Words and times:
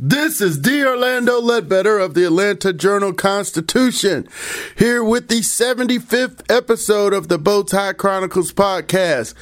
This 0.00 0.40
is 0.40 0.58
D. 0.58 0.84
Orlando 0.84 1.40
Ledbetter 1.40 2.00
of 2.00 2.14
the 2.14 2.24
Atlanta 2.24 2.72
Journal 2.72 3.12
Constitution, 3.12 4.28
here 4.76 5.04
with 5.04 5.28
the 5.28 5.38
75th 5.38 6.50
episode 6.50 7.12
of 7.12 7.28
the 7.28 7.38
Bowtie 7.38 7.96
Chronicles 7.96 8.52
podcast. 8.52 9.34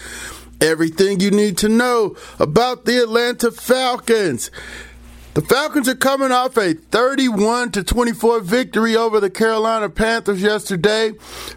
Everything 0.61 1.21
you 1.21 1.31
need 1.31 1.57
to 1.57 1.71
know 1.71 2.17
about 2.39 2.85
the 2.85 3.03
Atlanta 3.03 3.51
Falcons. 3.51 4.51
The 5.35 5.41
Falcons 5.41 5.89
are 5.89 5.95
coming 5.95 6.31
off 6.31 6.59
a 6.59 6.75
31 6.75 7.71
to 7.73 7.83
24 7.83 8.41
victory 8.41 8.95
over 8.95 9.19
the 9.19 9.31
Carolina 9.31 9.89
Panthers 9.89 10.43
yesterday. 10.43 11.13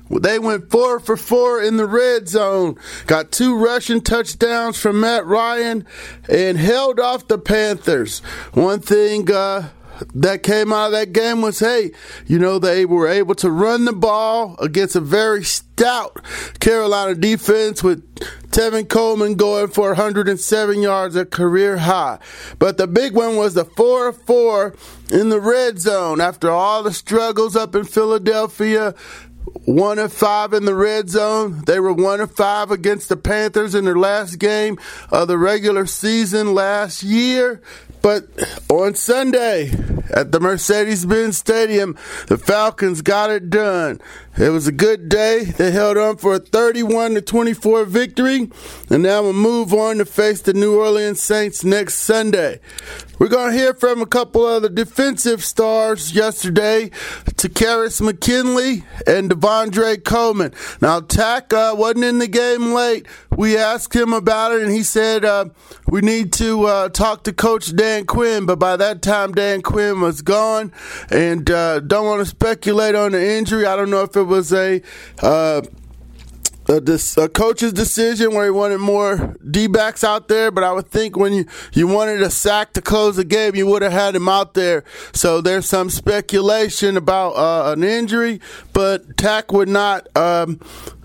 They 0.09 0.39
went 0.39 0.71
4 0.71 1.02
for 1.02 1.17
4 1.17 1.61
in 1.61 1.75
the 1.75 1.85
red 1.85 2.30
zone. 2.30 2.77
Got 3.05 3.33
two 3.33 3.57
rushing 3.57 3.99
touchdowns 3.99 4.77
from 4.77 5.02
Matt 5.02 5.25
Ryan 5.25 5.85
and 6.30 6.57
held 6.57 7.02
off 7.02 7.27
the 7.27 7.38
Panthers. 7.38 8.19
One 8.53 8.80
thing 8.80 9.30
uh, 9.30 9.67
that 10.13 10.44
came 10.44 10.73
out 10.73 10.88
of 10.88 10.91
that 10.94 11.13
game 11.13 11.42
was 11.42 11.59
hey, 11.59 11.92
you 12.25 12.39
know, 12.39 12.59
they 12.59 12.86
were 12.86 13.08
able 13.08 13.36
to 13.36 13.50
run 13.50 13.86
the 13.86 13.94
ball 13.94 14.56
against 14.59 14.95
a 14.95 15.02
very 15.02 15.44
stout 15.44 16.22
Carolina 16.59 17.16
defense 17.16 17.83
with 17.83 18.03
Tevin 18.50 18.88
Coleman 18.88 19.36
going 19.36 19.67
for 19.67 19.89
107 19.89 20.81
yards, 20.81 21.16
a 21.16 21.25
career 21.25 21.78
high. 21.78 22.19
But 22.58 22.78
the 22.78 22.88
big 22.88 23.14
one 23.14 23.36
was 23.36 23.53
the 23.53 23.66
4 23.66 24.14
4 24.14 24.75
in 25.11 25.30
the 25.30 25.42
red 25.42 25.80
zone 25.80 26.22
after 26.22 26.50
all 26.50 26.84
the 26.84 26.94
struggles 26.94 27.56
up 27.56 27.75
in 27.75 27.84
Philadelphia 27.84 28.95
one 29.66 30.00
of 30.00 30.14
five 30.14 30.53
in 30.53 30.66
the 30.66 30.75
red 30.75 31.09
zone. 31.09 31.64
They 31.66 31.80
were 31.80 31.94
one 31.94 32.22
of 32.22 32.36
five 32.36 32.72
against 32.72 33.09
the 33.09 33.17
Panthers 33.17 33.75
in 33.75 33.86
their 33.86 33.97
last 33.97 34.38
game 34.38 34.78
of 35.12 35.28
the 35.28 35.38
regular 35.38 35.86
season 35.86 36.53
last 36.53 37.03
year. 37.03 37.62
But 38.06 38.28
on 38.70 38.94
Sunday 38.94 39.72
at 40.14 40.31
the 40.31 40.39
Mercedes 40.39 41.08
Benz 41.08 41.39
Stadium, 41.39 41.98
the 42.28 42.38
Falcons 42.38 43.02
got 43.02 43.31
it 43.31 43.50
done. 43.50 44.00
It 44.38 44.50
was 44.50 44.67
a 44.67 44.73
good 44.73 45.08
day. 45.08 45.45
They 45.45 45.72
held 45.72 45.97
on 45.97 46.17
for 46.17 46.36
a 46.36 46.39
31 46.39 47.14
to 47.14 47.22
24 47.22 47.86
victory, 47.86 48.52
and 48.89 49.03
now 49.03 49.22
we'll 49.22 49.31
move 49.31 49.73
on 49.73 50.00
to 50.00 50.05
face 50.05 50.41
the 50.41 50.53
New 50.53 50.78
Orleans 50.78 51.22
Saints 51.22 51.64
next 51.64 52.00
Sunday. 52.00 52.59
We're 53.17 53.30
going 53.30 53.53
to 53.53 53.58
hear 53.58 53.73
from 53.73 54.02
a 54.02 54.06
couple 54.06 54.45
of 54.45 54.61
the 54.61 54.69
defensive 54.69 55.41
stars 55.41 56.13
yesterday, 56.13 56.89
Takkarist 57.23 58.02
McKinley 58.02 58.83
and 59.08 59.31
De'Vondre 59.31 60.03
Coleman. 60.03 60.53
Now, 60.81 61.00
Tack 61.00 61.53
uh, 61.53 61.73
wasn't 61.78 62.03
in 62.03 62.19
the 62.19 62.28
game 62.28 62.73
late. 62.73 63.08
We 63.38 63.58
asked 63.58 63.95
him 63.95 64.11
about 64.11 64.52
it, 64.52 64.63
and 64.63 64.72
he 64.72 64.83
said 64.83 65.23
uh, 65.23 65.45
we 65.88 66.02
need 66.02 66.33
to 66.33 66.66
uh, 66.66 66.89
talk 66.89 67.23
to 67.23 67.33
Coach 67.33 67.73
Dan 67.73 68.06
Quinn, 68.06 68.45
but 68.45 68.59
by 68.59 68.75
that 68.75 69.02
time, 69.02 69.31
Dan 69.31 69.61
Quinn 69.61 70.02
was 70.02 70.22
gone, 70.22 70.73
and 71.09 71.50
uh, 71.50 71.80
don't 71.80 72.06
want 72.06 72.19
to 72.19 72.25
speculate 72.25 72.95
on 72.95 73.13
the 73.13 73.38
injury. 73.38 73.66
I 73.66 73.78
don't 73.78 73.89
know 73.89 74.03
if 74.03 74.16
it 74.17 74.25
was 74.26 74.54
a 74.54 74.81
uh, 75.22 75.62
a, 76.68 77.00
a, 77.18 77.30
coach's 77.30 77.74
decision 77.74 78.34
where 78.34 78.46
he 78.46 78.52
wanted 78.52 78.80
more 78.80 79.36
D 79.50 79.68
backs 79.68 80.03
out 80.03 80.28
there, 80.28 80.50
but 80.50 80.64
I 80.64 80.72
would 80.72 80.88
think 80.88 81.16
when 81.16 81.34
you, 81.34 81.46
you 81.74 81.88
wanted 81.88 82.22
a 82.22 82.30
sack 82.30 82.74
to 82.74 82.81
close 82.81 83.18
the 83.18 83.24
game, 83.24 83.56
you 83.56 83.68
would 83.68 83.81
have 83.81 83.92
had 83.92 84.16
him 84.16 84.28
out 84.28 84.56
there. 84.56 84.84
So 85.14 85.42
there's 85.42 85.68
some 85.68 85.90
speculation 85.90 86.98
about 86.98 87.31
uh, 87.31 87.72
an 87.72 87.84
injury, 87.84 88.40
but 88.74 89.18
Tack 89.18 89.52
would 89.52 89.70
not 89.70 90.08
um, 90.18 90.59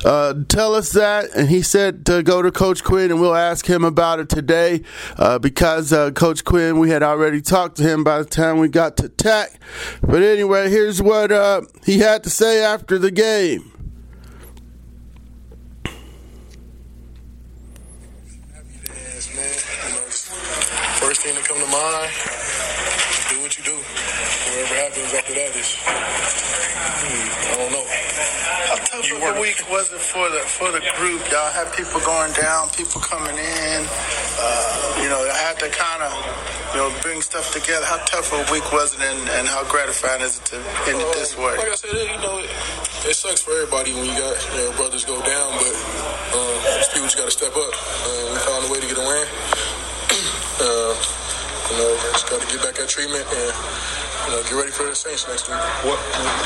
uh, 0.04 0.34
tell 0.48 0.74
us 0.74 0.92
that, 0.92 1.26
and 1.36 1.48
he 1.48 1.60
said 1.60 2.06
to 2.06 2.22
go 2.22 2.40
to 2.40 2.50
Coach 2.50 2.82
Quinn, 2.82 3.10
and 3.10 3.20
we'll 3.20 3.34
ask 3.34 3.66
him 3.66 3.84
about 3.84 4.18
it 4.18 4.28
today 4.28 4.82
uh, 5.18 5.38
because 5.38 5.92
uh, 5.92 6.10
Coach 6.12 6.44
Quinn, 6.44 6.78
we 6.78 6.90
had 6.90 7.02
already 7.02 7.42
talked 7.42 7.76
to 7.76 7.82
him 7.82 8.02
by 8.02 8.18
the 8.18 8.24
time 8.24 8.58
we 8.58 8.68
got 8.68 8.96
to 8.96 9.08
Tack. 9.08 9.60
But 10.00 10.22
anyway, 10.22 10.70
here's 10.70 11.02
what 11.02 11.30
uh, 11.30 11.62
he 11.84 11.98
had 11.98 12.24
to 12.24 12.30
say 12.30 12.64
after 12.64 12.98
the 12.98 13.10
game. 13.10 13.79
First 21.20 21.26
thing 21.26 21.42
to 21.42 21.48
come 21.48 21.60
to 21.60 21.70
mind, 21.70 22.12
do 23.28 23.42
what 23.42 23.52
you 23.58 23.64
do. 23.64 23.76
Whatever 23.76 24.74
happens 24.80 25.12
after 25.12 25.34
that 25.34 25.52
is, 25.52 25.76
hmm, 25.76 27.28
I 27.44 27.54
don't 27.60 27.72
know. 27.72 27.86
How 28.68 28.76
tough 28.88 29.04
you 29.08 29.16
of 29.16 29.36
a 29.36 29.40
week 29.40 29.60
was 29.70 29.92
it 29.92 30.00
for 30.00 30.28
the 30.30 30.40
for 30.48 30.72
the 30.72 30.80
group? 30.96 31.20
Y'all 31.30 31.50
had 31.52 31.68
people 31.76 32.00
going 32.00 32.32
down, 32.32 32.70
people 32.70 33.00
coming 33.00 33.36
in. 33.36 33.80
Uh, 34.40 35.02
you 35.02 35.08
know, 35.08 35.20
I 35.20 35.36
had 35.44 35.58
to 35.60 35.68
kind 35.68 36.02
of 36.02 36.10
you 36.72 36.76
know 36.80 36.88
bring 37.02 37.20
stuff 37.20 37.52
together. 37.52 37.84
How 37.84 38.00
tough 38.08 38.32
of 38.32 38.48
a 38.48 38.52
week 38.52 38.64
was 38.72 38.94
it, 38.96 39.02
and, 39.04 39.20
and 39.36 39.44
how 39.48 39.64
gratifying 39.68 40.22
is 40.22 40.40
it 40.40 40.44
to 40.54 40.56
end 40.88 41.00
it 41.00 41.10
this 41.14 41.36
way? 41.36 41.56
Like 41.56 41.68
I 41.68 41.76
said, 41.76 41.92
you 41.94 42.20
know, 42.24 42.38
it, 42.40 42.50
it 43.12 43.16
sucks 43.16 43.42
for 43.42 43.52
everybody 43.52 43.92
when 43.92 44.06
you 44.08 44.16
got 44.16 44.36
you 44.56 44.64
know, 44.64 44.72
brothers 44.76 45.04
go 45.04 45.20
down, 45.20 45.48
but 45.52 45.74
um, 46.32 46.56
people 46.94 47.08
just 47.08 47.18
got 47.18 47.28
to 47.28 47.34
step 47.34 47.52
up. 47.52 47.74
Uh, 48.08 48.32
we 48.32 48.38
found 48.40 48.64
a 48.64 48.70
way 48.72 48.80
to 48.80 48.88
get 48.88 48.96
a 48.96 49.04
win. 49.04 49.59
Uh, 50.60 50.92
you 51.70 51.76
know, 51.78 51.96
just 52.12 52.28
got 52.28 52.40
to 52.40 52.46
get 52.52 52.60
back 52.62 52.74
that 52.74 52.88
treatment 52.88 53.24
and 53.24 53.54
you 54.26 54.30
know 54.36 54.42
get 54.44 54.52
ready 54.52 54.70
for 54.70 54.84
the 54.84 54.94
Saints 54.94 55.26
next 55.26 55.48
week. 55.48 55.56
What 55.88 55.96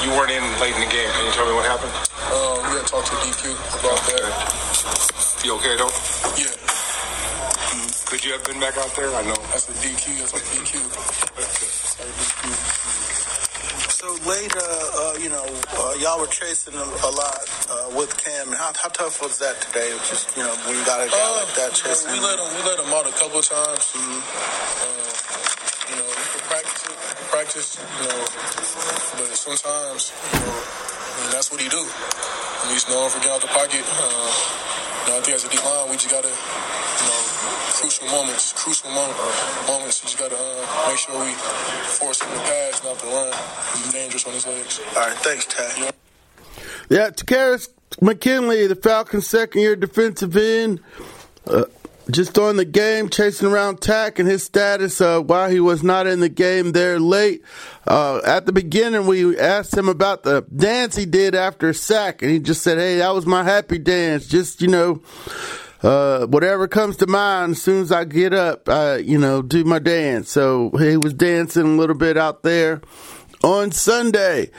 you 0.07 0.11
weren't 0.15 0.31
in 0.31 0.43
late 0.61 0.75
in 0.75 0.81
the 0.81 0.87
game? 0.87 1.11
Can 1.11 1.27
you 1.27 1.33
tell 1.33 1.47
me 1.47 1.55
what 1.55 1.67
happened? 1.67 1.91
Um, 2.31 2.63
we 2.63 2.79
got 2.79 2.87
to 2.87 2.93
talk 2.95 3.05
to 3.11 3.17
DQ 3.27 3.59
about 3.83 3.99
that. 4.15 5.45
You 5.45 5.57
okay 5.57 5.77
though? 5.77 5.91
Yeah. 6.39 6.64
Could 8.15 8.23
you 8.23 8.31
have 8.39 8.47
been 8.47 8.63
back 8.63 8.79
out 8.79 8.95
there? 8.95 9.11
I 9.11 9.27
know. 9.27 9.35
That's 9.51 9.67
a 9.67 9.75
DQ. 9.83 10.23
That's 10.23 10.39
a 10.39 10.43
DQ. 10.55 10.87
So 13.91 14.07
later, 14.23 14.63
uh, 14.63 15.19
you 15.19 15.35
know, 15.35 15.43
uh, 15.43 15.99
y'all 15.99 16.23
were 16.23 16.31
chasing 16.31 16.79
a, 16.79 16.87
a 16.87 17.11
lot 17.11 17.43
uh, 17.67 17.91
with 17.99 18.15
Cam. 18.23 18.55
How, 18.55 18.71
how, 18.79 18.95
tough 18.95 19.19
was 19.19 19.43
that 19.43 19.59
today? 19.67 19.91
Just 20.07 20.31
you 20.39 20.47
know, 20.47 20.55
when 20.63 20.79
you 20.79 20.85
got 20.87 21.03
a 21.03 21.11
guy 21.11 21.43
like 21.43 21.59
that 21.59 21.75
chasing. 21.75 22.15
We 22.15 22.23
let 22.23 22.39
him. 22.39 22.47
We 22.55 22.63
let 22.63 22.79
him 22.79 22.95
out 22.95 23.11
a 23.11 23.15
couple 23.19 23.43
of 23.43 23.51
times. 23.51 23.83
Mm-hmm. 23.83 24.23
you 25.91 25.97
know, 25.99 26.07
we 26.07 26.25
could 26.39 26.47
practice 26.55 26.87
it. 26.87 26.95
Practice. 27.35 27.83
You 27.83 28.15
know, 28.15 28.23
but 29.19 29.35
sometimes, 29.35 30.15
you 30.15 30.39
know, 30.39 30.55
I 30.55 31.19
mean, 31.19 31.31
that's 31.35 31.51
what 31.51 31.59
he 31.59 31.67
do. 31.67 31.83
And 31.83 32.71
he's 32.71 32.87
known 32.87 33.11
for 33.11 33.19
getting 33.19 33.35
out 33.35 33.43
the 33.43 33.51
pocket. 33.51 33.83
Uh, 33.83 34.31
you 35.03 35.11
know, 35.11 35.19
I 35.19 35.21
think 35.27 35.35
as 35.35 35.43
a 35.43 35.51
D 35.51 35.59
line, 35.67 35.91
we 35.91 35.99
just 35.99 36.15
gotta, 36.15 36.31
you 36.31 37.07
know, 37.11 37.44
crucial 37.75 38.07
moments, 38.07 38.53
crucial 38.53 38.91
moment, 38.91 39.19
moments. 39.67 40.03
You 40.03 40.09
just 40.09 40.19
gotta 40.19 40.37
uh, 40.39 40.89
make 40.89 40.99
sure 40.99 41.19
we 41.19 41.33
force 41.33 42.23
him 42.23 42.31
to 42.31 42.45
pass, 42.45 42.85
not 42.85 42.99
to 43.01 43.07
run. 43.07 43.33
He's 43.77 43.93
dangerous 43.93 44.27
on 44.27 44.33
his 44.33 44.47
legs. 44.47 44.81
All 44.97 45.03
right, 45.03 45.19
thanks, 45.19 45.47
Tad. 45.47 45.79
Yeah, 45.79 45.91
yeah 46.89 47.11
Takkarist 47.11 47.71
McKinley, 48.01 48.67
the 48.69 48.77
Falcons' 48.77 49.27
second-year 49.27 49.77
defensive 49.77 50.37
end. 50.37 50.81
Uh, 51.47 51.65
just 52.11 52.39
on 52.39 52.57
the 52.57 52.65
game, 52.65 53.09
chasing 53.09 53.49
around 53.49 53.81
Tack 53.81 54.19
and 54.19 54.29
his 54.29 54.43
status 54.43 55.01
uh, 55.01 55.21
while 55.21 55.49
he 55.51 55.59
was 55.59 55.83
not 55.83 56.07
in 56.07 56.21
the 56.21 56.29
game 56.29 56.73
there 56.73 57.01
late. 57.01 57.43
Uh, 57.87 58.21
at 58.27 58.45
the 58.47 58.53
beginning, 58.53 59.07
we 59.07 59.39
asked 59.39 59.75
him 59.75 59.89
about 59.89 60.23
the 60.23 60.43
dance 60.55 60.97
he 60.97 61.07
did 61.07 61.35
after 61.35 61.71
a 61.71 61.75
sack, 61.75 62.21
and 62.21 62.31
he 62.31 62.39
just 62.39 62.63
said, 62.63 62.77
Hey, 62.79 62.99
that 62.99 63.15
was 63.15 63.25
my 63.25 63.43
happy 63.43 63.79
dance. 63.79 64.27
Just, 64.27 64.61
you 64.61 64.69
know, 64.69 65.03
uh, 65.85 66.27
whatever 66.27 66.67
comes 66.67 66.97
to 66.97 67.07
mind 67.07 67.53
as 67.53 67.63
soon 67.63 67.83
as 67.83 67.93
I 67.93 68.05
get 68.05 68.33
up, 68.33 68.69
I, 68.69 68.97
you 68.97 69.19
know, 69.19 69.43
do 69.43 69.65
my 69.65 69.79
dance. 69.79 70.31
So 70.31 70.71
he 70.79 70.97
was 70.97 71.13
dancing 71.13 71.63
a 71.63 71.77
little 71.77 71.97
bit 71.97 72.17
out 72.17 72.43
there 72.43 72.81
on 73.45 73.71
Sunday. 73.73 74.51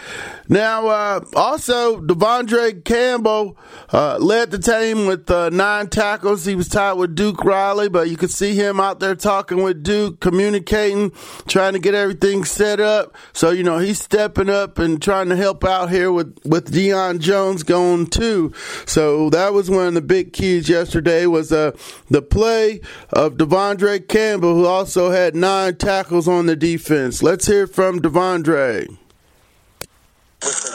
Now, 0.47 0.87
uh, 0.87 1.21
also, 1.35 1.99
De'Vondre 1.99 2.85
Campbell 2.85 3.57
uh, 3.91 4.19
led 4.19 4.51
the 4.51 4.59
team 4.59 5.07
with 5.07 5.29
uh, 5.31 5.49
nine 5.49 5.87
tackles. 5.87 6.45
He 6.45 6.53
was 6.53 6.69
tied 6.69 6.93
with 6.93 7.15
Duke 7.15 7.43
Riley, 7.43 7.89
but 7.89 8.09
you 8.09 8.15
could 8.15 8.29
see 8.29 8.53
him 8.53 8.79
out 8.79 8.99
there 8.99 9.15
talking 9.15 9.63
with 9.63 9.81
Duke, 9.81 10.19
communicating, 10.19 11.11
trying 11.47 11.73
to 11.73 11.79
get 11.79 11.95
everything 11.95 12.45
set 12.45 12.79
up. 12.79 13.15
So, 13.33 13.49
you 13.49 13.63
know, 13.63 13.79
he's 13.79 13.99
stepping 13.99 14.49
up 14.49 14.77
and 14.77 15.01
trying 15.01 15.29
to 15.29 15.35
help 15.35 15.63
out 15.63 15.89
here 15.89 16.11
with, 16.11 16.37
with 16.45 16.71
Deion 16.71 17.19
Jones 17.19 17.63
going 17.63 18.05
too. 18.05 18.53
So 18.85 19.31
that 19.31 19.51
was 19.53 19.67
one 19.67 19.87
of 19.87 19.93
the 19.95 20.01
big 20.01 20.31
keys 20.31 20.69
yesterday 20.69 21.25
was 21.25 21.51
uh, 21.51 21.71
the 22.11 22.21
play 22.21 22.81
of 23.11 23.37
De'Vondre 23.37 24.07
Campbell, 24.07 24.53
who 24.53 24.67
also 24.67 25.09
had 25.09 25.35
nine 25.35 25.75
tackles 25.77 26.27
on 26.27 26.45
the 26.45 26.55
defense. 26.55 27.23
Let's 27.23 27.47
hear 27.47 27.65
from 27.65 27.99
De'Vondre 27.99 28.74
the, 28.75 28.97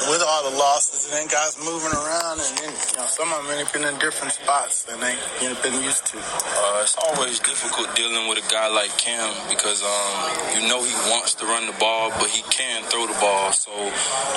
with 0.08 0.22
all 0.24 0.48
the 0.48 0.56
losses 0.56 1.04
and 1.10 1.12
then 1.12 1.26
guys 1.28 1.58
moving 1.60 1.92
around 1.92 2.40
and 2.40 2.52
then 2.56 2.72
you 2.72 2.96
know 2.96 3.04
some 3.04 3.28
of 3.36 3.44
them 3.44 3.58
have 3.60 3.72
been 3.72 3.84
in 3.84 3.92
different 4.00 4.32
spots 4.32 4.84
than 4.88 5.00
they 5.00 5.12
know, 5.44 5.52
been 5.60 5.76
used 5.84 6.06
to. 6.08 6.16
Uh, 6.16 6.80
it's 6.80 6.96
always 6.96 7.40
difficult 7.40 7.92
dealing 7.96 8.28
with 8.28 8.40
a 8.40 8.46
guy 8.48 8.68
like 8.72 8.88
Cam 8.96 9.28
because 9.52 9.84
um, 9.84 10.16
you 10.56 10.68
know 10.68 10.80
he 10.80 10.94
wants 11.12 11.34
to 11.36 11.44
run 11.44 11.66
the 11.66 11.76
ball, 11.76 12.08
but 12.16 12.28
he 12.32 12.40
can 12.48 12.82
throw 12.88 13.06
the 13.06 13.18
ball. 13.20 13.52
So 13.52 13.72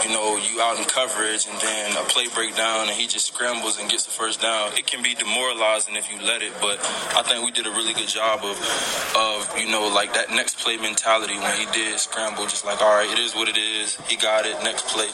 you 0.04 0.12
know 0.12 0.36
you 0.36 0.60
out 0.60 0.78
in 0.78 0.84
coverage 0.86 1.48
and 1.48 1.56
then 1.62 1.96
a 1.96 2.04
play 2.12 2.28
breakdown 2.34 2.92
and 2.92 2.96
he 2.98 3.08
just 3.08 3.32
scrambles 3.32 3.80
and 3.80 3.88
gets 3.90 4.04
the 4.04 4.12
first 4.12 4.42
down. 4.42 4.76
It 4.76 4.88
can 4.88 5.04
be 5.04 5.16
demoralizing 5.16 5.96
if 5.96 6.12
you 6.12 6.20
let 6.26 6.42
it, 6.42 6.52
but 6.60 6.80
I 7.16 7.24
think 7.24 7.46
we 7.46 7.52
did 7.52 7.68
a 7.68 7.72
really 7.72 7.94
good 7.94 8.10
job 8.12 8.44
of 8.44 8.60
of 9.16 9.48
you 9.56 9.72
know 9.72 9.88
like 9.88 10.14
that 10.14 10.32
next 10.32 10.60
play 10.60 10.76
mentality 10.76 11.40
when 11.40 11.56
he 11.56 11.66
did 11.72 12.00
scramble, 12.00 12.46
just 12.52 12.66
like 12.66 12.82
all 12.82 12.96
right, 12.96 13.10
it 13.10 13.20
is 13.20 13.34
what 13.36 13.48
it 13.48 13.58
is. 13.58 13.96
He 14.12 14.18
got 14.18 14.46
it. 14.46 14.60
Next 14.64 14.88
play 14.92 15.08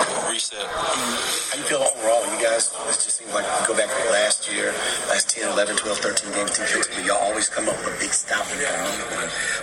and 0.00 0.30
reset. 0.30 0.66
How 0.66 1.56
you 1.56 1.64
feel 1.64 1.82
overall? 1.82 2.22
You 2.28 2.42
guys, 2.42 2.70
this 2.86 3.04
just 3.04 3.16
seems 3.18 3.32
like 3.32 3.46
go 3.66 3.76
back 3.76 3.88
to 3.88 4.10
last 4.12 4.50
year, 4.52 4.72
last 5.08 5.30
10, 5.30 5.48
11, 5.52 5.76
12, 5.76 5.98
13 5.98 6.32
games 6.32 6.50
defensively, 6.58 7.04
y'all 7.06 7.22
always 7.24 7.48
come 7.48 7.68
up 7.68 7.76
with 7.84 7.96
a 7.96 7.98
big 8.00 8.12
stop 8.12 8.44
when 8.50 8.60
y'all. 8.60 8.76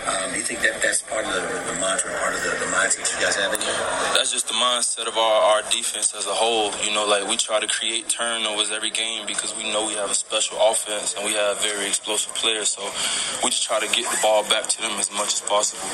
Um, 0.04 0.32
do 0.32 0.36
you 0.36 0.44
think 0.44 0.60
that 0.60 0.82
that's 0.82 1.02
part 1.02 1.24
of 1.24 1.32
the, 1.32 1.40
the 1.40 1.76
mantra, 1.80 2.12
part 2.20 2.34
of 2.34 2.42
the, 2.42 2.52
the 2.60 2.70
mindset 2.74 3.08
you 3.14 3.24
guys 3.24 3.36
have 3.36 3.54
in 3.54 3.60
here? 3.60 3.78
That's 4.12 4.32
just 4.32 4.48
the 4.48 4.58
mindset 4.58 5.06
of 5.08 5.16
our, 5.16 5.38
our 5.56 5.62
defense 5.70 6.12
as 6.12 6.26
a 6.26 6.34
whole. 6.34 6.74
You 6.84 6.92
know, 6.92 7.06
like 7.06 7.24
we 7.28 7.36
try 7.36 7.60
to 7.60 7.66
create 7.66 8.08
turnovers 8.08 8.70
every 8.70 8.90
game 8.90 9.26
because 9.26 9.56
we 9.56 9.70
know 9.72 9.86
we 9.86 9.94
have 9.94 10.10
a 10.10 10.18
special 10.18 10.58
offense 10.60 11.14
and 11.16 11.24
we 11.24 11.32
have 11.34 11.62
very 11.62 11.86
explosive 11.86 12.34
players. 12.34 12.74
So 12.74 12.82
we 13.42 13.50
just 13.50 13.64
try 13.64 13.80
to 13.80 13.88
get 13.94 14.04
the 14.10 14.18
ball 14.20 14.42
back 14.50 14.68
to 14.68 14.78
them 14.82 14.98
as 14.98 15.10
much 15.12 15.38
as 15.38 15.40
possible. 15.40 15.86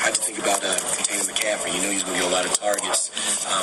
How'd 0.00 0.16
you 0.16 0.22
think 0.22 0.38
about 0.38 0.64
uh, 0.64 0.72
containing 0.96 1.26
McCaffrey? 1.28 1.74
You 1.76 1.82
know 1.82 1.90
he's 1.92 2.04
going 2.04 2.16
to 2.16 2.22
get 2.24 2.30
a 2.30 2.34
lot 2.34 2.46
of 2.46 2.54
targets 2.54 3.12
um, 3.50 3.59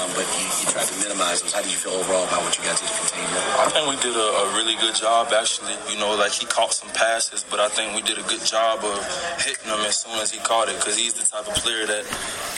minimize 1.07 1.41
those. 1.41 1.53
How 1.55 1.63
did 1.63 1.71
you 1.71 1.79
feel 1.79 1.95
overall 1.95 2.27
about 2.27 2.43
what 2.43 2.51
you 2.59 2.63
guys 2.67 2.83
did 2.83 2.91
to 2.91 2.99
contain 2.99 3.23
him? 3.23 3.43
I 3.63 3.71
think 3.71 3.87
we 3.87 3.95
did 4.03 4.15
a, 4.15 4.27
a, 4.43 4.45
really 4.59 4.75
good 4.83 4.95
job, 4.95 5.31
actually. 5.31 5.75
You 5.87 5.99
know, 5.99 6.15
like 6.19 6.35
he 6.35 6.45
caught 6.45 6.73
some 6.73 6.91
passes, 6.91 7.47
but 7.47 7.59
I 7.59 7.69
think 7.69 7.95
we 7.95 8.03
did 8.03 8.19
a 8.19 8.27
good 8.27 8.43
job 8.43 8.83
of 8.83 8.99
hitting 9.39 9.71
him 9.71 9.79
as 9.87 10.03
soon 10.03 10.19
as 10.19 10.31
he 10.31 10.39
caught 10.43 10.67
it 10.67 10.75
because 10.75 10.99
he's 10.99 11.13
the 11.15 11.23
type 11.23 11.47
of 11.47 11.55
player 11.63 11.87
that, 11.87 12.03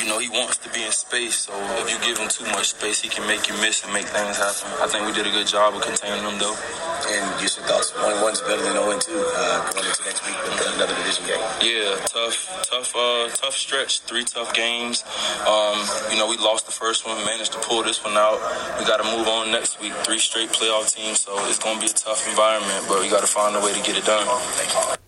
you 0.01 0.10
know, 0.10 0.18
he 0.18 0.30
wants 0.30 0.57
to 0.66 0.69
be 0.74 0.81
in 0.81 0.92
space. 0.92 1.46
So 1.46 1.54
if 1.78 1.94
you 1.94 1.98
give 2.01 2.18
him 2.18 2.30
too 2.30 2.46
much 2.57 2.74
space, 2.74 3.01
he 3.01 3.10
can 3.10 3.25
make 3.30 3.48
you 3.48 3.56
miss 3.62 3.86
and 3.86 3.94
make 3.94 4.10
things 4.10 4.38
happen. 4.38 4.66
I 4.81 4.88
think 4.90 5.06
we 5.06 5.13
did 5.13 5.28
a 5.28 5.34
good 5.34 5.48
job 5.48 5.75
of 5.75 5.81
containing 5.81 6.25
him, 6.25 6.38
though. 6.42 6.57
And 7.06 7.24
your 7.38 7.49
thoughts, 7.69 7.94
one 7.94 8.19
one's 8.21 8.42
better 8.42 8.63
than 8.63 8.74
0 8.74 8.98
2 8.98 9.13
uh, 9.13 9.71
going 9.71 9.86
into 9.86 10.01
next 10.01 10.25
week 10.25 10.36
with 10.42 10.74
another 10.74 10.95
division 10.98 11.25
game. 11.30 11.38
Yeah, 11.62 12.01
tough, 12.10 12.66
tough, 12.66 12.95
uh, 12.95 13.30
tough 13.30 13.54
stretch. 13.54 14.01
Three 14.01 14.25
tough 14.25 14.54
games. 14.54 15.04
Um, 15.45 15.77
you 16.10 16.18
know, 16.18 16.27
we 16.27 16.38
lost 16.38 16.66
the 16.66 16.71
first 16.71 17.06
one, 17.06 17.24
managed 17.25 17.54
to 17.54 17.60
pull 17.60 17.83
this 17.83 18.04
one 18.04 18.18
out. 18.18 18.42
We 18.80 18.86
got 18.86 18.98
to 18.98 19.07
move 19.16 19.27
on 19.27 19.51
next 19.51 19.80
week. 19.80 19.94
Three 20.01 20.19
straight 20.19 20.50
playoff 20.50 20.95
teams, 20.95 21.21
so 21.21 21.38
it's 21.45 21.60
going 21.60 21.75
to 21.77 21.81
be 21.86 21.92
a 21.92 21.94
tough 21.94 22.27
environment, 22.27 22.86
but 22.89 23.01
we 23.01 23.10
got 23.10 23.21
to 23.21 23.27
find 23.27 23.56
a 23.56 23.62
way 23.62 23.74
to 23.74 23.81
get 23.86 23.98
it 23.98 24.06
done. 24.06 24.99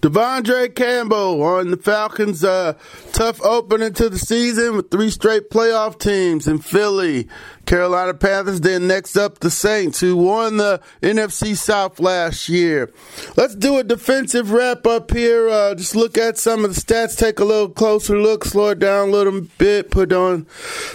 De'Vondre 0.00 0.74
Campbell 0.74 1.42
on 1.42 1.70
the 1.70 1.76
Falcons' 1.76 2.42
uh, 2.42 2.72
tough 3.12 3.38
opening 3.42 3.92
to 3.92 4.08
the 4.08 4.18
season 4.18 4.76
with 4.76 4.90
three 4.90 5.10
straight 5.10 5.50
playoff 5.50 5.98
teams 5.98 6.48
in 6.48 6.58
Philly, 6.58 7.28
Carolina 7.66 8.14
Panthers. 8.14 8.62
Then 8.62 8.86
next 8.86 9.16
up, 9.16 9.40
the 9.40 9.50
Saints, 9.50 10.00
who 10.00 10.16
won 10.16 10.56
the 10.56 10.80
NFC 11.02 11.54
South 11.54 12.00
last 12.00 12.48
year. 12.48 12.90
Let's 13.36 13.54
do 13.54 13.76
a 13.76 13.84
defensive 13.84 14.52
wrap 14.52 14.86
up 14.86 15.10
here. 15.10 15.50
Uh, 15.50 15.74
just 15.74 15.94
look 15.94 16.16
at 16.16 16.38
some 16.38 16.64
of 16.64 16.74
the 16.74 16.80
stats, 16.80 17.18
take 17.18 17.38
a 17.38 17.44
little 17.44 17.68
closer 17.68 18.16
look, 18.18 18.46
slow 18.46 18.70
it 18.70 18.78
down 18.78 19.08
a 19.08 19.12
little 19.12 19.42
bit, 19.58 19.90
put 19.90 20.14
on 20.14 20.46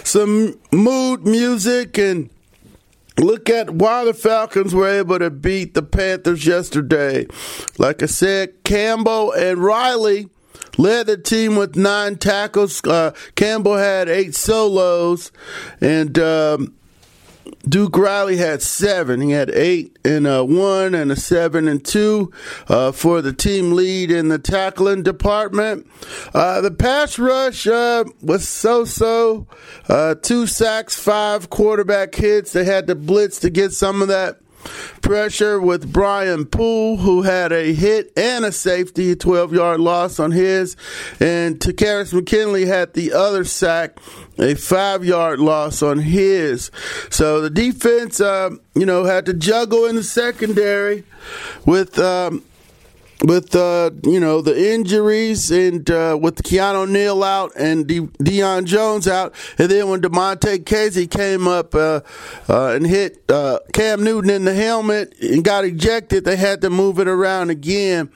some 0.02 0.58
mood 0.72 1.24
music, 1.24 1.96
and 1.96 2.28
Look 3.18 3.48
at 3.48 3.70
why 3.70 4.04
the 4.04 4.14
Falcons 4.14 4.74
were 4.74 4.88
able 4.88 5.18
to 5.18 5.30
beat 5.30 5.74
the 5.74 5.82
Panthers 5.82 6.46
yesterday. 6.46 7.26
Like 7.78 8.02
I 8.02 8.06
said, 8.06 8.62
Campbell 8.62 9.32
and 9.32 9.58
Riley 9.58 10.28
led 10.76 11.06
the 11.06 11.16
team 11.16 11.56
with 11.56 11.76
nine 11.76 12.16
tackles. 12.16 12.84
Uh, 12.84 13.12
Campbell 13.34 13.76
had 13.76 14.08
eight 14.08 14.34
solos, 14.34 15.32
and 15.80 16.18
um, 16.18 16.75
Duke 17.68 17.96
Riley 17.96 18.36
had 18.36 18.62
seven. 18.62 19.20
He 19.20 19.32
had 19.32 19.50
eight 19.50 19.98
and 20.04 20.26
a 20.26 20.44
one 20.44 20.94
and 20.94 21.10
a 21.10 21.16
seven 21.16 21.68
and 21.68 21.84
two 21.84 22.32
uh, 22.68 22.92
for 22.92 23.22
the 23.22 23.32
team 23.32 23.72
lead 23.72 24.10
in 24.10 24.28
the 24.28 24.38
tackling 24.38 25.02
department. 25.02 25.86
Uh, 26.32 26.60
the 26.60 26.70
pass 26.70 27.18
rush 27.18 27.66
uh, 27.66 28.04
was 28.22 28.48
so-so. 28.48 29.46
Uh, 29.88 30.14
two 30.14 30.46
sacks, 30.46 30.98
five 30.98 31.50
quarterback 31.50 32.14
hits. 32.14 32.52
They 32.52 32.64
had 32.64 32.86
to 32.86 32.94
blitz 32.94 33.40
to 33.40 33.50
get 33.50 33.72
some 33.72 34.02
of 34.02 34.08
that 34.08 34.40
pressure 35.02 35.60
with 35.60 35.92
Brian 35.92 36.46
Poole, 36.46 36.98
who 36.98 37.22
had 37.22 37.52
a 37.52 37.72
hit 37.72 38.12
and 38.16 38.44
a 38.44 38.52
safety, 38.52 39.14
12 39.14 39.52
yard 39.52 39.80
loss 39.80 40.18
on 40.18 40.32
his. 40.32 40.76
And 41.20 41.58
Takkarist 41.58 42.12
McKinley 42.12 42.66
had 42.66 42.94
the 42.94 43.12
other 43.12 43.44
sack, 43.44 43.98
a 44.38 44.54
five 44.54 45.04
yard 45.04 45.40
loss 45.40 45.82
on 45.82 45.98
his. 45.98 46.70
So 47.10 47.40
the 47.40 47.50
defense, 47.50 48.20
uh, 48.20 48.50
you 48.74 48.86
know, 48.86 49.04
had 49.04 49.26
to 49.26 49.34
juggle 49.34 49.86
in 49.86 49.96
the 49.96 50.04
secondary 50.04 51.04
with. 51.64 51.98
Um, 51.98 52.44
with 53.22 53.54
uh, 53.54 53.90
you 54.02 54.20
know 54.20 54.40
the 54.42 54.72
injuries 54.72 55.50
and 55.50 55.88
uh, 55.90 56.18
with 56.20 56.42
Keanu 56.42 56.88
Neal 56.88 57.22
out 57.22 57.52
and 57.56 57.86
De- 57.86 58.00
Deion 58.00 58.64
Jones 58.64 59.08
out, 59.08 59.34
and 59.58 59.70
then 59.70 59.88
when 59.88 60.00
Damontae 60.00 60.58
Kazee 60.58 61.10
came 61.10 61.48
up 61.48 61.74
uh, 61.74 62.00
uh, 62.48 62.68
and 62.74 62.86
hit 62.86 63.22
uh, 63.30 63.60
Cam 63.72 64.04
Newton 64.04 64.30
in 64.30 64.44
the 64.44 64.54
helmet 64.54 65.14
and 65.20 65.42
got 65.44 65.64
ejected, 65.64 66.24
they 66.24 66.36
had 66.36 66.60
to 66.60 66.70
move 66.70 66.98
it 66.98 67.08
around 67.08 67.50
again. 67.50 68.10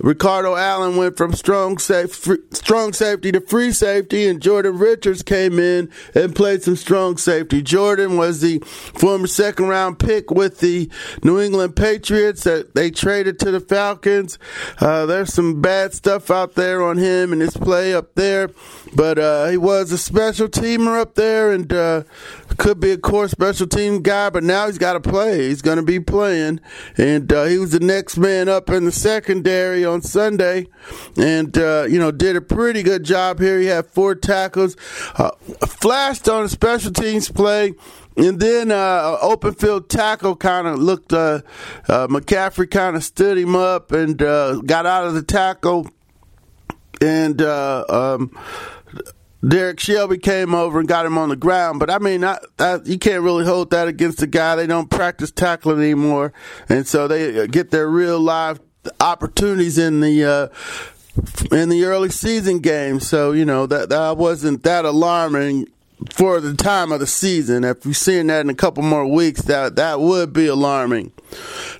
Ricardo 0.00 0.56
Allen 0.56 0.96
went 0.96 1.16
from 1.16 1.32
strong 1.32 1.78
safe, 1.78 2.14
free, 2.14 2.38
strong 2.52 2.92
safety 2.92 3.32
to 3.32 3.40
free 3.40 3.72
safety, 3.72 4.26
and 4.26 4.40
Jordan 4.40 4.78
Richards 4.78 5.22
came 5.22 5.58
in 5.58 5.90
and 6.14 6.34
played 6.34 6.62
some 6.62 6.76
strong 6.76 7.16
safety. 7.16 7.62
Jordan 7.62 8.16
was 8.16 8.40
the 8.40 8.58
former 8.60 9.26
second 9.26 9.68
round 9.68 9.98
pick 9.98 10.30
with 10.30 10.60
the 10.60 10.90
New 11.22 11.40
England 11.40 11.76
Patriots 11.76 12.44
that 12.44 12.74
they 12.74 12.90
traded 12.90 13.38
to 13.40 13.50
the 13.50 13.60
Falcons. 13.60 14.38
Uh, 14.80 15.06
there's 15.06 15.32
some 15.32 15.60
bad 15.60 15.94
stuff 15.94 16.30
out 16.30 16.54
there 16.54 16.82
on 16.82 16.96
him 16.96 17.32
and 17.32 17.40
his 17.40 17.56
play 17.56 17.94
up 17.94 18.14
there, 18.14 18.50
but 18.94 19.18
uh, 19.18 19.46
he 19.48 19.56
was 19.56 19.92
a 19.92 19.98
special 19.98 20.48
teamer 20.48 21.00
up 21.00 21.14
there 21.14 21.52
and 21.52 21.72
uh, 21.72 22.02
could 22.56 22.80
be 22.80 22.90
a 22.92 22.98
core 22.98 23.28
special 23.28 23.66
team 23.66 24.02
guy. 24.02 24.30
But 24.30 24.44
now 24.44 24.66
he's 24.66 24.78
got 24.78 24.94
to 24.94 25.00
play. 25.00 25.48
He's 25.48 25.62
going 25.62 25.76
to 25.76 25.82
be 25.82 26.00
playing, 26.00 26.60
and 26.96 27.32
uh, 27.32 27.44
he 27.44 27.58
was 27.58 27.72
the 27.72 27.80
next 27.80 28.16
man 28.16 28.48
up 28.48 28.70
in 28.70 28.84
the 28.84 28.92
secondary 28.92 29.84
on 29.84 30.02
Sunday, 30.02 30.66
and 31.16 31.56
uh, 31.56 31.86
you 31.88 31.98
know 31.98 32.10
did 32.10 32.36
a 32.36 32.40
pretty 32.40 32.82
good 32.82 33.04
job 33.04 33.38
here. 33.38 33.58
He 33.58 33.66
had 33.66 33.86
four 33.86 34.14
tackles, 34.14 34.76
uh, 35.16 35.30
flashed 35.66 36.28
on 36.28 36.44
a 36.44 36.48
special 36.48 36.92
teams 36.92 37.30
play. 37.30 37.74
And 38.16 38.40
then 38.40 38.72
uh, 38.72 39.16
open 39.22 39.54
field 39.54 39.88
tackle 39.88 40.34
kind 40.34 40.66
of 40.66 40.80
looked. 40.80 41.12
Uh, 41.12 41.42
uh, 41.88 42.08
McCaffrey 42.08 42.68
kind 42.68 42.96
of 42.96 43.04
stood 43.04 43.38
him 43.38 43.54
up 43.54 43.92
and 43.92 44.20
uh, 44.20 44.56
got 44.56 44.86
out 44.86 45.06
of 45.06 45.14
the 45.14 45.22
tackle, 45.22 45.88
and 47.00 47.40
um, 47.40 48.36
Derrick 49.46 49.78
Shelby 49.78 50.18
came 50.18 50.54
over 50.54 50.80
and 50.80 50.88
got 50.88 51.06
him 51.06 51.16
on 51.16 51.28
the 51.28 51.36
ground. 51.36 51.78
But 51.78 51.90
I 51.90 51.98
mean, 51.98 52.24
I, 52.24 52.38
I, 52.58 52.80
you 52.84 52.98
can't 52.98 53.22
really 53.22 53.44
hold 53.44 53.70
that 53.70 53.88
against 53.88 54.18
the 54.18 54.26
guy. 54.26 54.56
They 54.56 54.66
don't 54.66 54.90
practice 54.90 55.30
tackling 55.30 55.78
anymore, 55.78 56.32
and 56.68 56.86
so 56.86 57.06
they 57.06 57.46
get 57.46 57.70
their 57.70 57.88
real 57.88 58.18
live 58.18 58.60
opportunities 59.00 59.78
in 59.78 60.00
the 60.00 60.24
uh, 60.24 61.54
in 61.54 61.68
the 61.68 61.84
early 61.84 62.10
season 62.10 62.58
games. 62.58 63.06
So 63.06 63.32
you 63.32 63.44
know 63.44 63.66
that 63.66 63.90
that 63.90 64.16
wasn't 64.16 64.64
that 64.64 64.84
alarming 64.84 65.68
for 66.12 66.40
the 66.40 66.54
time 66.54 66.92
of 66.92 67.00
the 67.00 67.06
season. 67.06 67.64
If 67.64 67.84
you're 67.84 67.94
seeing 67.94 68.28
that 68.28 68.40
in 68.40 68.50
a 68.50 68.54
couple 68.54 68.82
more 68.82 69.06
weeks, 69.06 69.42
that 69.42 69.76
that 69.76 70.00
would 70.00 70.32
be 70.32 70.46
alarming. 70.46 71.12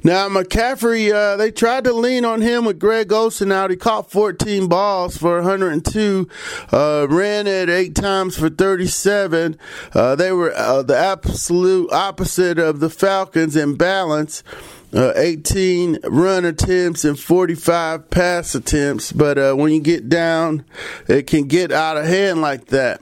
Now 0.03 0.29
McCaffrey, 0.29 1.13
uh, 1.13 1.37
they 1.37 1.51
tried 1.51 1.85
to 1.85 1.93
lean 1.93 2.25
on 2.25 2.41
him 2.41 2.65
with 2.65 2.79
Greg 2.79 3.13
Olsen 3.13 3.53
out. 3.53 3.71
He 3.71 3.77
caught 3.77 4.11
14 4.11 4.69
balls 4.69 5.17
for 5.17 5.37
102, 5.41 6.29
uh, 6.73 7.07
ran 7.09 7.47
it 7.47 7.71
eight 7.71 7.95
times 7.95 8.37
for 8.37 8.51
37. 8.51 9.57
Uh, 9.95 10.15
they 10.17 10.33
were 10.33 10.53
uh, 10.55 10.83
the 10.83 10.97
absolute 10.97 11.91
opposite 11.93 12.59
of 12.59 12.81
the 12.81 12.91
Falcons 12.91 13.57
in 13.57 13.77
balance 13.77 14.43
uh, 14.93 15.13
18 15.17 15.99
run 16.05 16.45
attempts 16.45 17.05
and 17.05 17.19
45 17.19 18.11
pass 18.11 18.55
attempts. 18.55 19.13
But 19.13 19.39
uh, 19.39 19.55
when 19.55 19.73
you 19.73 19.81
get 19.81 20.09
down, 20.09 20.65
it 21.07 21.27
can 21.27 21.47
get 21.47 21.73
out 21.73 21.97
of 21.97 22.07
hand 22.07 22.41
like 22.41 22.67
that. 22.67 23.01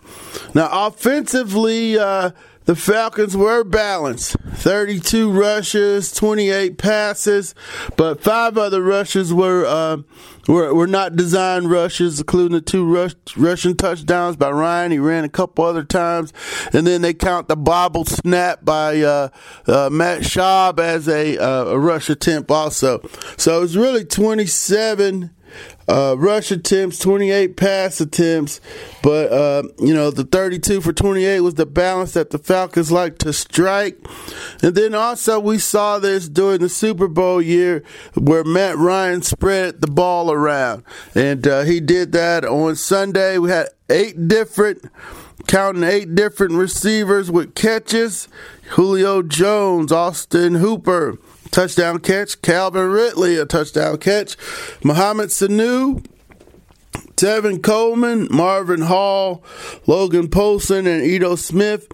Now, 0.55 0.87
offensively, 0.87 1.99
uh, 1.99 2.31
the 2.67 2.77
Falcons 2.77 3.37
were 3.37 3.65
balanced 3.65 4.37
32 4.57 5.31
rushes, 5.31 6.13
28 6.13 6.79
passes, 6.79 7.55
but 7.97 8.21
five 8.23 8.59
other 8.59 8.83
rushes 8.83 9.33
were, 9.33 9.65
uh, 9.65 9.99
were, 10.49 10.75
were 10.75 10.87
not 10.87 11.15
designed 11.15 11.71
rushes, 11.71 12.19
including 12.19 12.53
the 12.53 12.61
two 12.61 12.85
rush, 12.85 13.15
rushing 13.37 13.77
touchdowns 13.77 14.37
by 14.37 14.51
Ryan. 14.51 14.93
He 14.93 14.99
ran 14.99 15.25
a 15.25 15.29
couple 15.29 15.65
other 15.65 15.85
times. 15.85 16.33
And 16.73 16.87
then 16.87 17.03
they 17.03 17.15
count 17.15 17.49
the 17.49 17.57
bobble 17.57 18.05
snap 18.05 18.65
by 18.65 19.01
uh, 19.01 19.29
uh, 19.67 19.91
Matt 19.91 20.23
Schaub 20.23 20.81
as 20.81 21.09
a, 21.09 21.39
uh, 21.39 21.67
a 21.67 21.79
rush 21.79 22.11
attempt 22.11 22.51
also. 22.51 23.01
So 23.37 23.59
it 23.59 23.61
was 23.61 23.77
really 23.77 24.05
27 24.05 25.31
uh, 25.89 26.17
rush 26.19 26.51
attempts, 26.51 26.99
28 26.99 27.57
pass 27.57 28.01
attempts, 28.01 28.61
but 29.03 29.33
uh, 29.33 29.63
you 29.79 29.95
know 29.95 30.11
the 30.11 30.25
32 30.25 30.81
for 30.81 30.93
28 30.93 31.41
was 31.41 31.55
the 31.55 31.67
balance 31.67 32.13
that 32.13 32.31
the 32.31 32.39
Falcons 32.39 32.91
like 32.91 33.19
to 33.19 33.33
strike. 33.33 33.97
And 34.63 34.75
then 34.75 34.95
also 34.95 35.39
we 35.39 35.59
saw 35.59 35.99
this 35.99 36.29
during 36.29 36.61
the 36.61 36.69
Super 36.69 37.09
Bowl 37.09 37.41
year 37.41 37.85
where 38.15 38.45
Matt 38.45 38.77
Ryan 38.77 39.23
spread 39.23 39.81
the 39.81 39.87
ball 39.87 40.33
around, 40.33 40.83
and 41.15 41.47
uh, 41.47 41.63
he 41.63 41.81
did 41.81 42.13
that 42.13 42.45
on 42.45 42.77
Sunday. 42.77 43.39
We 43.39 43.51
had 43.51 43.69
eight 43.89 44.29
different, 44.29 44.85
counting 45.47 45.85
eight 45.85 46.15
different 46.15 46.55
receivers 46.55 47.31
with 47.31 47.55
catches. 47.55 48.29
Julio 48.71 49.23
Jones, 49.23 49.93
Austin 49.93 50.57
Hooper 50.57 51.19
touchdown 51.57 51.99
catch. 52.01 52.43
Calvin 52.43 52.91
Ridley, 52.91 53.39
a 53.39 53.47
touchdown 53.47 53.97
catch. 53.97 54.37
Mohamed 54.85 55.31
Sanu, 55.31 56.05
Tevin 57.17 57.63
Coleman, 57.63 58.29
Marvin 58.31 58.83
Hall, 58.83 59.43
Logan 59.87 60.29
Paulsen, 60.29 60.87
and 60.87 61.03
Ito 61.03 61.35
Smith. 61.37 61.89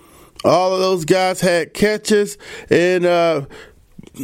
All 0.45 0.75
of 0.75 0.81
those 0.81 1.05
guys 1.05 1.41
had 1.41 1.75
catches. 1.75 2.39
And 2.71 3.05
uh, 3.05 3.47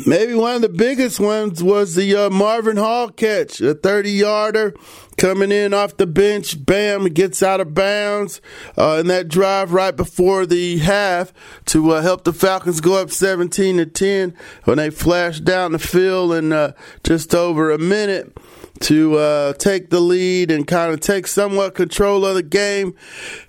maybe 0.07 0.35
one 0.35 0.57
of 0.57 0.62
the 0.62 0.68
biggest 0.68 1.18
ones 1.18 1.62
was 1.62 1.95
the 1.95 2.14
uh, 2.14 2.30
Marvin 2.30 2.76
Hall 2.76 3.09
catch, 3.09 3.61
a 3.61 3.75
30 3.75 4.11
yarder 4.11 4.75
coming 5.16 5.50
in 5.50 5.73
off 5.73 5.97
the 5.97 6.07
bench. 6.07 6.64
Bam, 6.64 7.07
gets 7.07 7.42
out 7.42 7.61
of 7.61 7.75
bounds 7.75 8.40
uh, 8.76 8.99
in 9.00 9.07
that 9.09 9.28
drive 9.28 9.73
right 9.73 9.97
before 9.97 10.47
the 10.47 10.78
half 10.78 11.33
to 11.66 11.92
uh, 11.92 12.02
help 12.02 12.25
the 12.25 12.33
Falcons 12.33 12.80
go 12.80 13.00
up 13.00 13.11
17 13.11 13.78
to 13.78 13.87
10 13.87 14.35
when 14.64 14.78
they 14.78 14.90
flashed 14.90 15.45
down 15.45 15.73
the 15.73 15.78
field 15.78 16.33
in 16.33 16.52
uh, 16.52 16.73
just 17.02 17.35
over 17.35 17.71
a 17.71 17.78
minute 17.78 18.37
to 18.80 19.16
uh, 19.16 19.52
take 19.54 19.90
the 19.90 20.00
lead 20.00 20.50
and 20.50 20.66
kind 20.66 20.92
of 20.92 21.00
take 21.00 21.26
somewhat 21.26 21.75
control 21.75 22.25
of 22.25 22.35
the 22.35 22.42
game 22.42 22.95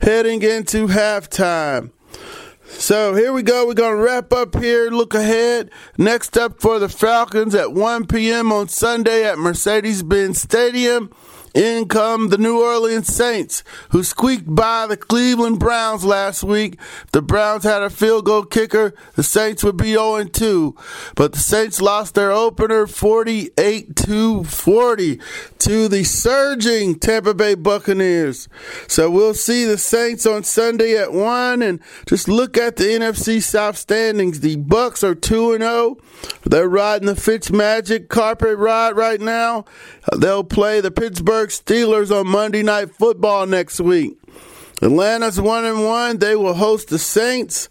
heading 0.01 0.41
into 0.41 0.87
halftime. 0.87 1.91
So 2.89 3.13
here 3.13 3.31
we 3.31 3.43
go. 3.43 3.67
We're 3.67 3.75
going 3.75 3.97
to 3.97 4.03
wrap 4.03 4.33
up 4.33 4.55
here. 4.55 4.89
Look 4.89 5.13
ahead. 5.13 5.69
Next 5.99 6.35
up 6.35 6.59
for 6.59 6.79
the 6.79 6.89
Falcons 6.89 7.53
at 7.53 7.71
1 7.71 8.07
p.m. 8.07 8.51
on 8.51 8.67
Sunday 8.67 9.23
at 9.25 9.37
Mercedes 9.37 10.01
Benz 10.01 10.41
Stadium. 10.41 11.11
In 11.55 11.87
come 11.87 12.29
the 12.29 12.37
New 12.37 12.61
Orleans 12.61 13.07
Saints, 13.07 13.63
who 13.89 14.03
squeaked 14.03 14.53
by 14.53 14.85
the 14.85 14.97
Cleveland 14.97 15.59
Browns 15.59 16.05
last 16.05 16.43
week. 16.43 16.77
If 17.05 17.11
the 17.11 17.23
Browns 17.23 17.63
had 17.63 17.81
a 17.81 17.89
field 17.89 18.25
goal 18.25 18.43
kicker, 18.43 18.93
the 19.15 19.23
Saints 19.23 19.63
would 19.63 19.77
be 19.77 19.93
0 19.93 20.25
2. 20.25 20.75
But 21.15 21.33
the 21.33 21.39
Saints 21.39 21.81
lost 21.81 22.13
their 22.13 22.31
opener 22.31 22.85
48 22.85 23.95
to 23.95 24.43
40 24.43 25.19
to 25.59 25.87
the 25.87 26.03
surging 26.03 26.99
Tampa 26.99 27.33
Bay 27.33 27.55
Buccaneers. 27.55 28.47
So 28.87 29.09
we'll 29.09 29.33
see 29.33 29.65
the 29.65 29.77
Saints 29.77 30.27
on 30.27 30.43
Sunday 30.43 30.97
at 30.97 31.13
1 31.13 31.63
and 31.63 31.79
just 32.05 32.27
look 32.27 32.57
at 32.57 32.75
the 32.75 32.83
NFC 32.83 33.41
South 33.41 33.77
standings. 33.77 34.41
The 34.41 34.57
Bucks 34.57 35.03
are 35.03 35.15
2 35.15 35.57
0. 35.57 35.97
They're 36.45 36.69
riding 36.69 37.07
the 37.07 37.15
Fitz 37.15 37.51
Magic 37.51 38.09
carpet 38.09 38.57
ride 38.57 38.95
right 38.95 39.21
now. 39.21 39.65
They'll 40.15 40.43
play 40.43 40.81
the 40.81 40.91
Pittsburgh 40.91 41.38
Steelers 41.47 42.11
on 42.11 42.27
Monday 42.27 42.61
Night 42.61 42.91
Football 42.91 43.47
next 43.47 43.79
week. 43.79 44.19
Atlanta's 44.81 45.41
one 45.41 45.65
and 45.65 45.83
one. 45.83 46.19
They 46.19 46.35
will 46.35 46.53
host 46.53 46.89
the 46.89 46.99
Saints. 46.99 47.69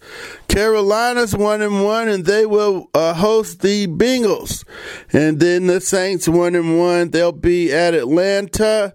Carolina's 0.48 1.34
one 1.34 1.62
and 1.62 1.84
one, 1.84 2.08
and 2.08 2.24
they 2.24 2.44
will 2.44 2.90
uh, 2.92 3.14
host 3.14 3.62
the 3.62 3.86
Bengals. 3.86 4.64
And 5.12 5.40
then 5.40 5.66
the 5.66 5.80
Saints 5.80 6.28
one 6.28 6.54
and 6.54 6.78
one. 6.78 7.10
They'll 7.10 7.32
be 7.32 7.72
at 7.72 7.94
Atlanta 7.94 8.94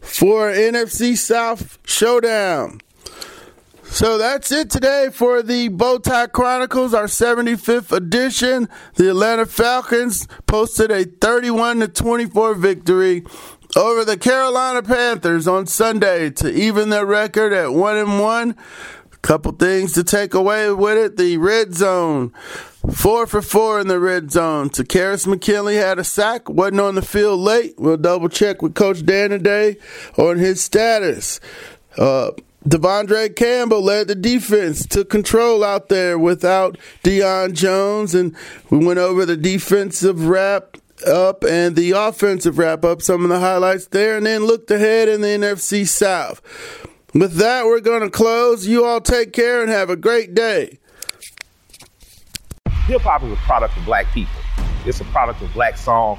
for 0.00 0.50
NFC 0.50 1.16
South 1.16 1.78
showdown. 1.84 2.80
So 3.92 4.16
that's 4.16 4.50
it 4.50 4.70
today 4.70 5.10
for 5.12 5.42
the 5.42 5.68
Bowtie 5.68 6.32
Chronicles, 6.32 6.94
our 6.94 7.04
75th 7.04 7.94
edition. 7.94 8.70
The 8.94 9.10
Atlanta 9.10 9.44
Falcons 9.44 10.26
posted 10.46 10.90
a 10.90 11.04
31 11.04 11.80
to 11.80 11.88
24 11.88 12.54
victory 12.54 13.22
over 13.76 14.04
the 14.04 14.16
Carolina 14.16 14.82
Panthers 14.82 15.48
on 15.48 15.66
Sunday 15.66 16.30
to 16.30 16.52
even 16.52 16.90
their 16.90 17.06
record 17.06 17.52
at 17.52 17.72
1 17.72 17.96
and 17.96 18.20
1. 18.20 18.56
A 19.12 19.16
couple 19.18 19.52
things 19.52 19.92
to 19.92 20.04
take 20.04 20.34
away 20.34 20.70
with 20.72 20.98
it. 20.98 21.16
The 21.16 21.36
red 21.38 21.74
zone. 21.74 22.32
Four 22.92 23.26
for 23.26 23.40
four 23.40 23.80
in 23.80 23.88
the 23.88 24.00
red 24.00 24.30
zone. 24.30 24.68
To 24.70 24.82
Takkarist 24.82 25.26
McKinley 25.26 25.76
had 25.76 25.98
a 25.98 26.04
sack, 26.04 26.48
wasn't 26.48 26.80
on 26.80 26.96
the 26.96 27.02
field 27.02 27.40
late. 27.40 27.74
We'll 27.78 27.96
double 27.96 28.28
check 28.28 28.60
with 28.60 28.74
Coach 28.74 29.06
Dan 29.06 29.30
today 29.30 29.76
on 30.18 30.38
his 30.38 30.62
status. 30.62 31.38
Uh, 31.96 32.32
De'Vondre 32.68 33.34
Campbell 33.34 33.82
led 33.82 34.08
the 34.08 34.14
defense, 34.14 34.86
took 34.86 35.10
control 35.10 35.64
out 35.64 35.88
there 35.88 36.18
without 36.18 36.78
Deion 37.02 37.54
Jones, 37.54 38.14
and 38.14 38.36
we 38.70 38.84
went 38.84 39.00
over 39.00 39.26
the 39.26 39.36
defensive 39.36 40.26
wrap 40.26 40.71
up 41.04 41.44
and 41.44 41.76
the 41.76 41.92
offensive 41.92 42.58
wrap 42.58 42.84
up, 42.84 43.02
some 43.02 43.22
of 43.22 43.28
the 43.28 43.40
highlights 43.40 43.86
there, 43.86 44.16
and 44.16 44.26
then 44.26 44.44
looked 44.44 44.70
ahead 44.70 45.08
in 45.08 45.20
the 45.20 45.28
NFC 45.28 45.86
South. 45.86 46.40
With 47.14 47.34
that, 47.34 47.66
we're 47.66 47.80
going 47.80 48.02
to 48.02 48.10
close. 48.10 48.66
You 48.66 48.84
all 48.84 49.00
take 49.00 49.32
care 49.32 49.62
and 49.62 49.70
have 49.70 49.90
a 49.90 49.96
great 49.96 50.34
day. 50.34 50.78
Hip 52.86 53.02
hop 53.02 53.22
is 53.22 53.32
a 53.32 53.36
product 53.36 53.76
of 53.76 53.84
black 53.84 54.06
people. 54.12 54.34
It's 54.84 55.00
a 55.00 55.04
product 55.04 55.40
of 55.42 55.52
black 55.52 55.76
song 55.76 56.18